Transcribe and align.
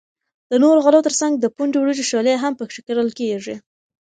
د 0.51 0.53
نورو 0.63 0.79
غلو 0.85 1.05
تر 1.07 1.13
څنگ 1.19 1.33
د 1.39 1.45
پنډو 1.55 1.77
وریجو 1.81 2.09
شولې 2.11 2.33
هم 2.43 2.53
پکښی 2.59 2.81
کرل 2.87 3.09
کیږي. 3.19 3.55